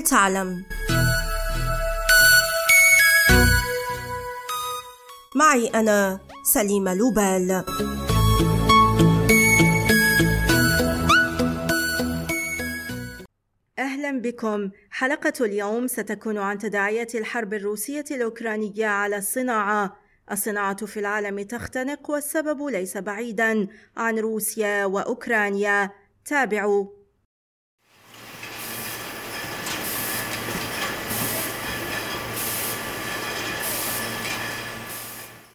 هل 0.00 0.06
تعلم. 0.06 0.64
معي 5.36 5.66
أنا 5.66 6.20
سليمة 6.42 6.94
لوبال. 6.94 7.64
أهلا 13.78 14.20
بكم. 14.20 14.70
حلقة 14.90 15.32
اليوم 15.40 15.86
ستكون 15.86 16.38
عن 16.38 16.58
تداعيات 16.58 17.14
الحرب 17.14 17.54
الروسية 17.54 18.04
الأوكرانية 18.10 18.86
على 18.86 19.16
الصناعة. 19.16 19.96
الصناعة 20.32 20.86
في 20.86 21.00
العالم 21.00 21.42
تختنق 21.42 22.10
والسبب 22.10 22.62
ليس 22.62 22.96
بعيدا 22.96 23.68
عن 23.96 24.18
روسيا 24.18 24.84
وأوكرانيا. 24.84 25.90
تابعوا. 26.24 26.99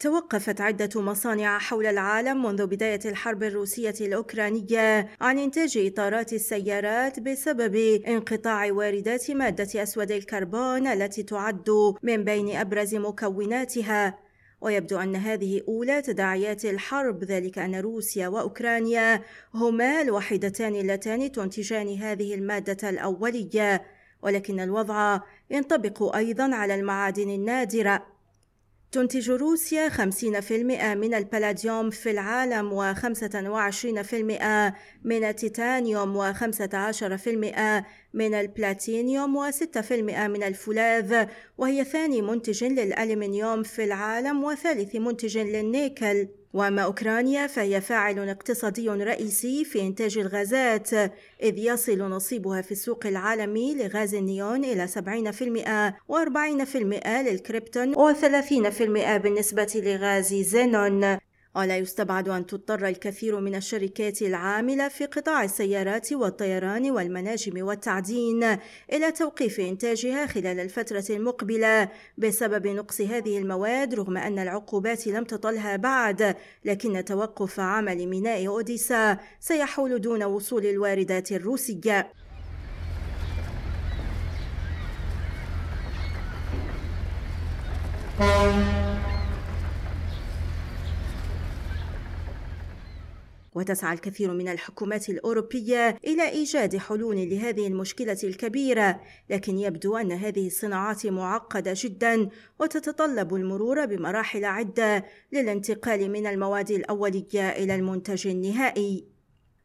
توقفت 0.05 0.61
عدة 0.61 1.01
مصانع 1.01 1.59
حول 1.59 1.85
العالم 1.85 2.45
منذ 2.45 2.67
بداية 2.67 2.99
الحرب 3.05 3.43
الروسية 3.43 3.93
الأوكرانية 4.01 5.09
عن 5.21 5.39
إنتاج 5.39 5.77
إطارات 5.77 6.33
السيارات 6.33 7.19
بسبب 7.19 7.75
انقطاع 8.07 8.71
واردات 8.71 9.31
مادة 9.31 9.83
أسود 9.83 10.11
الكربون 10.11 10.87
التي 10.87 11.23
تعد 11.23 11.69
من 12.03 12.23
بين 12.23 12.55
أبرز 12.55 12.95
مكوناتها. 12.95 14.19
ويبدو 14.61 14.97
أن 14.97 15.15
هذه 15.15 15.61
أولى 15.67 16.01
تداعيات 16.01 16.65
الحرب 16.65 17.23
ذلك 17.23 17.57
أن 17.57 17.75
روسيا 17.75 18.27
وأوكرانيا 18.27 19.21
هما 19.53 20.01
الوحيدتان 20.01 20.75
اللتان 20.75 21.31
تنتجان 21.31 21.97
هذه 21.97 22.35
المادة 22.35 22.89
الأولية 22.89 23.83
ولكن 24.21 24.59
الوضع 24.59 25.19
ينطبق 25.49 26.15
أيضا 26.15 26.55
على 26.55 26.75
المعادن 26.75 27.29
النادرة. 27.29 28.14
تنتج 28.95 29.31
روسيا 29.31 29.89
50% 29.89 29.91
من 30.95 31.13
البلاديوم 31.13 31.89
في 31.89 32.11
العالم 32.11 32.93
و25% 32.93 34.73
من 35.03 35.23
التيتانيوم 35.23 36.33
و15% 36.33 37.27
من 38.13 38.33
البلاتينيوم 38.33 39.51
و6% 39.51 39.91
من 40.27 40.43
الفولاذ. 40.43 41.25
وهي 41.57 41.83
ثاني 41.83 42.21
منتج 42.21 42.63
للألمنيوم 42.63 43.63
في 43.63 43.83
العالم 43.83 44.43
وثالث 44.43 44.95
منتج 44.95 45.37
للنيكل. 45.37 46.27
واما 46.55 46.81
أوكرانيا 46.81 47.47
فهي 47.47 47.81
فاعل 47.81 48.29
اقتصادي 48.29 48.89
رئيسي 48.89 49.65
في 49.65 49.81
إنتاج 49.81 50.17
الغازات 50.17 50.93
إذ 51.43 51.57
يصل 51.57 51.99
نصيبها 51.99 52.61
في 52.61 52.71
السوق 52.71 53.05
العالمي 53.05 53.75
لغاز 53.75 54.15
النيون 54.15 54.65
إلى 54.65 54.87
70% 54.87 55.93
و40% 56.13 57.07
للكريبتون 57.07 57.95
و30% 57.95 58.81
بالنسبة 59.17 59.71
لغاز 59.75 60.33
زينون. 60.33 61.17
ولا 61.55 61.77
يستبعد 61.77 62.29
أن 62.29 62.45
تضطر 62.45 62.87
الكثير 62.87 63.39
من 63.39 63.55
الشركات 63.55 64.21
العاملة 64.21 64.87
في 64.87 65.05
قطاع 65.05 65.43
السيارات 65.43 66.13
والطيران 66.13 66.91
والمناجم 66.91 67.65
والتعدين 67.65 68.43
إلى 68.93 69.11
توقيف 69.11 69.59
إنتاجها 69.59 70.25
خلال 70.25 70.59
الفترة 70.59 71.05
المقبلة. 71.09 71.89
بسبب 72.17 72.67
نقص 72.67 73.01
هذه 73.01 73.37
المواد 73.37 73.95
رغم 73.95 74.17
أن 74.17 74.39
العقوبات 74.39 75.07
لم 75.07 75.23
تطلها 75.23 75.75
بعد 75.75 76.35
لكن 76.65 77.05
توقف 77.05 77.59
عمل 77.59 78.07
ميناء 78.07 78.47
أوديسا 78.47 79.17
سيحول 79.39 80.01
دون 80.01 80.23
وصول 80.23 80.65
الواردات 80.65 81.31
الروسية. 81.31 82.11
وتسعى 93.55 93.93
الكثير 93.93 94.33
من 94.33 94.47
الحكومات 94.47 95.09
الأوروبية 95.09 95.97
إلى 96.03 96.29
إيجاد 96.29 96.77
حلول 96.77 97.15
لهذه 97.15 97.67
المشكلة 97.67 98.17
الكبيرة، 98.23 99.01
لكن 99.29 99.57
يبدو 99.57 99.97
أن 99.97 100.11
هذه 100.11 100.47
الصناعات 100.47 101.05
معقدة 101.07 101.73
جدا 101.75 102.29
وتتطلب 102.59 103.35
المرور 103.35 103.85
بمراحل 103.85 104.45
عدة 104.45 105.05
للانتقال 105.31 106.11
من 106.11 106.27
المواد 106.27 106.71
الأولية 106.71 107.49
إلى 107.49 107.75
المنتج 107.75 108.27
النهائي. 108.27 109.05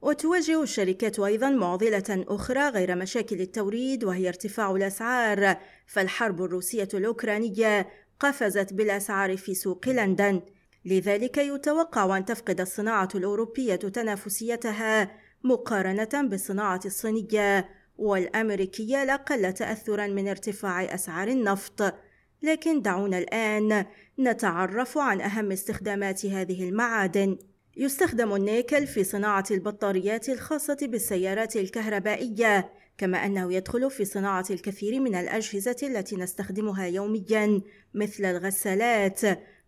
وتواجه 0.03 0.63
الشركات 0.63 1.21
أيضا 1.21 1.51
معضلة 1.51 2.25
أخرى 2.29 2.69
غير 2.69 2.97
مشاكل 2.97 3.41
التوريد 3.41 4.05
وهي 4.05 4.29
ارتفاع 4.29 4.71
الأسعار، 4.71 5.57
فالحرب 5.87 6.43
الروسية 6.43 6.89
الأوكرانية 6.95 7.89
قفزت 8.21 8.73
بالأسعار 8.73 9.37
في 9.37 9.55
سوق 9.55 9.89
لندن. 9.89 10.41
لذلك 10.85 11.39
يتوقع 11.39 12.17
أن 12.17 12.25
تفقد 12.25 12.61
الصناعة 12.61 13.09
الأوروبية 13.15 13.77
تنافسيتها 13.77 15.11
مقارنة 15.45 16.29
بالصناعة 16.29 16.81
الصينية 16.85 17.69
والأمريكية 17.99 19.03
الأقل 19.03 19.53
تأثرا 19.53 20.07
من 20.07 20.29
ارتفاع 20.29 20.95
أسعار 20.95 21.29
النفط. 21.29 21.95
لكن 22.43 22.83
دعونا 22.83 23.19
الآن 23.19 23.85
نتعرف 24.19 24.99
عن 24.99 25.21
أهم 25.21 25.53
استخدامات 25.53 26.27
هذه 26.27 26.69
المعادن. 26.69 27.39
يستخدم 27.77 28.35
النيكل 28.35 28.87
في 28.87 29.05
صناعة 29.05 29.45
البطاريات 29.51 30.29
الخاصة 30.29 30.77
بالسيارات 30.83 31.57
الكهربائية 31.57 32.73
كما 32.99 33.27
أنه 33.27 33.53
يدخل 33.53 33.91
في 33.91 34.05
صناعة 34.05 34.45
الكثير 34.51 35.01
من 35.01 35.15
الأجهزة 35.15 35.77
التي 35.83 36.17
نستخدمها 36.17 36.87
يوميا 36.87 37.61
مثل 37.95 38.25
الغسالات. 38.25 39.21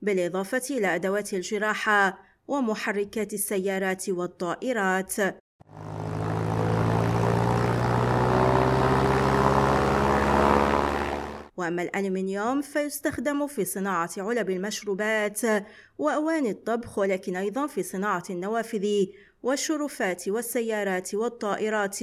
بالإضافة 0.02 0.62
إلى 0.70 0.94
أدوات 0.94 1.34
الجراحة 1.34 2.18
ومحركات 2.48 3.32
السيارات 3.32 4.08
والطائرات. 4.08 5.14
وأما 11.56 11.82
الألمنيوم 11.82 12.60
فيستخدم 12.60 13.46
في 13.46 13.64
صناعة 13.64 14.10
علب 14.18 14.50
المشروبات 14.50 15.40
وأواني 15.98 16.50
الطبخ 16.50 16.98
ولكن 16.98 17.36
أيضا 17.36 17.66
في 17.66 17.82
صناعة 17.82 18.22
النوافذ 18.30 18.86
والشرفات 19.42 20.28
والسيارات 20.28 21.14
والطائرات 21.14 21.98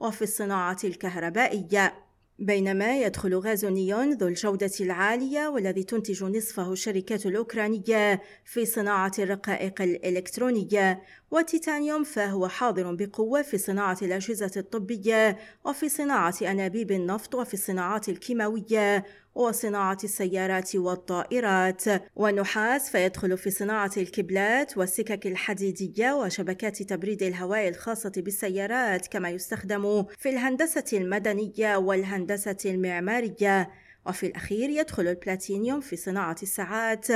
وفي 0.00 0.22
الصناعة 0.22 0.78
الكهربائية. 0.84 2.07
بينما 2.38 3.00
يدخل 3.00 3.34
غاز 3.34 3.64
نيون 3.64 4.12
ذو 4.12 4.28
الجودة 4.28 4.70
العالية 4.80 5.48
والذي 5.48 5.82
تنتج 5.82 6.24
نصفه 6.24 6.72
الشركات 6.72 7.26
الأوكرانية 7.26 8.22
في 8.44 8.66
صناعة 8.66 9.12
الرقائق 9.18 9.82
الإلكترونية 9.82 11.02
والتيتانيوم 11.30 12.04
فهو 12.04 12.48
حاضر 12.48 12.94
بقوة 12.94 13.42
في 13.42 13.58
صناعة 13.58 13.98
الأجهزة 14.02 14.50
الطبية 14.56 15.38
وفي 15.64 15.88
صناعة 15.88 16.34
أنابيب 16.42 16.92
النفط 16.92 17.34
وفي 17.34 17.54
الصناعات 17.54 18.08
الكيماوية 18.08 19.04
وصناعة 19.38 19.98
السيارات 20.04 20.76
والطائرات. 20.76 21.84
والنحاس 22.16 22.90
فيدخل 22.90 23.38
في 23.38 23.50
صناعة 23.50 23.90
الكبلات 23.96 24.78
والسكك 24.78 25.26
الحديدية 25.26 26.12
وشبكات 26.12 26.82
تبريد 26.82 27.22
الهواء 27.22 27.68
الخاصة 27.68 28.12
بالسيارات 28.16 29.06
كما 29.06 29.30
يستخدم 29.30 30.04
في 30.18 30.28
الهندسة 30.28 30.84
المدنية 30.92 31.76
والهندسة 31.76 32.56
المعمارية. 32.66 33.70
وفي 34.06 34.26
الأخير 34.26 34.70
يدخل 34.70 35.06
البلاتينيوم 35.06 35.80
في 35.80 35.96
صناعة 35.96 36.36
الساعات 36.42 37.06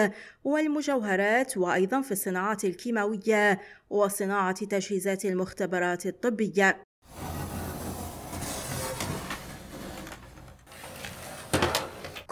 والمجوهرات 0.44 1.56
وأيضا 1.56 2.00
في 2.00 2.12
الصناعات 2.12 2.64
الكيماوية 2.64 3.60
وصناعة 3.90 4.64
تجهيزات 4.64 5.24
المختبرات 5.24 6.06
الطبية. 6.06 6.91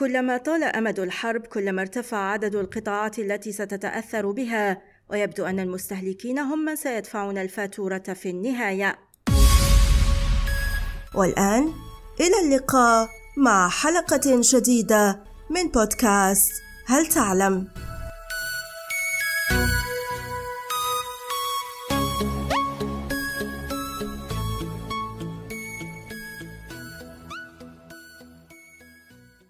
كلما 0.00 0.36
طال 0.36 0.64
أمد 0.64 0.98
الحرب 0.98 1.46
كلما 1.46 1.82
ارتفع 1.82 2.16
عدد 2.16 2.54
القطاعات 2.54 3.18
التي 3.18 3.52
ستتأثر 3.52 4.30
بها. 4.30 4.82
ويبدو 5.10 5.44
أن 5.46 5.60
المستهلكين 5.60 6.38
هم 6.38 6.64
من 6.64 6.76
سيدفعون 6.76 7.38
الفاتورة 7.38 7.98
في 7.98 8.30
النهاية. 8.30 8.98
والآن 11.14 11.72
إلى 12.20 12.36
اللقاء 12.44 13.08
مع 13.36 13.68
حلقة 13.68 14.20
جديدة 14.26 15.24
من 15.50 15.68
بودكاست 15.68 16.52
هل 16.86 17.06
تعلم؟ 17.06 17.68